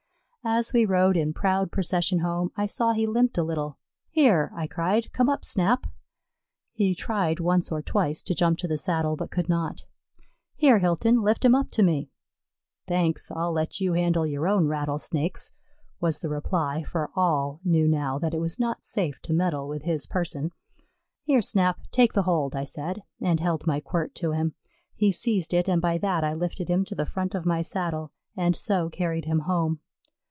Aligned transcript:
As 0.43 0.73
we 0.73 0.85
rode 0.85 1.17
in 1.17 1.33
proud 1.33 1.71
procession 1.71 2.21
home, 2.21 2.49
I 2.57 2.65
saw 2.65 2.93
he 2.93 3.05
limped 3.05 3.37
a 3.37 3.43
little. 3.43 3.77
"Here," 4.09 4.51
I 4.55 4.65
cried, 4.65 5.13
"come 5.13 5.29
up, 5.29 5.45
Snap." 5.45 5.85
He 6.73 6.95
tried 6.95 7.39
once 7.39 7.71
or 7.71 7.83
twice 7.83 8.23
to 8.23 8.33
jump 8.33 8.57
to 8.57 8.67
the 8.67 8.75
saddle, 8.79 9.15
but 9.15 9.29
could 9.29 9.47
not. 9.47 9.85
"Here, 10.55 10.79
Hilton, 10.79 11.21
lift 11.21 11.45
him 11.45 11.53
up 11.53 11.69
to 11.73 11.83
me." 11.83 12.09
"Thanks; 12.87 13.29
I'll 13.29 13.51
let 13.51 13.79
you 13.79 13.93
handle 13.93 14.25
your 14.25 14.47
own 14.47 14.65
rattlesnakes," 14.65 15.53
was 15.99 16.17
the 16.21 16.29
reply, 16.29 16.81
for 16.85 17.11
all 17.15 17.59
knew 17.63 17.87
now 17.87 18.17
that 18.17 18.33
it 18.33 18.41
was 18.41 18.59
not 18.59 18.83
safe 18.83 19.21
to 19.21 19.33
meddle 19.33 19.67
with 19.67 19.83
his 19.83 20.07
person. 20.07 20.49
"Here, 21.21 21.43
Snap, 21.43 21.81
take 21.91 22.15
hold," 22.15 22.55
I 22.55 22.63
said, 22.63 23.03
and 23.21 23.39
held 23.39 23.67
my 23.67 23.79
quirt 23.79 24.15
to 24.15 24.31
him. 24.31 24.55
He 24.95 25.11
seized 25.11 25.53
it, 25.53 25.69
and 25.69 25.79
by 25.79 25.99
that 25.99 26.23
I 26.23 26.33
lifted 26.33 26.67
him 26.67 26.83
to 26.85 26.95
the 26.95 27.05
front 27.05 27.35
of 27.35 27.45
my 27.45 27.61
saddle 27.61 28.11
and 28.35 28.55
so 28.55 28.89
carried 28.89 29.25
him 29.25 29.41
home. 29.41 29.81